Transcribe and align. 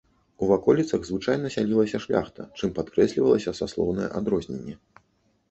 У 0.43 0.47
ваколіцах 0.51 1.03
звычайна 1.09 1.51
сялілася 1.55 2.01
шляхта, 2.07 2.47
чым 2.61 2.73
падкрэслівалася 2.79 3.55
саслоўнае 3.61 4.09
адрозненне. 4.23 4.75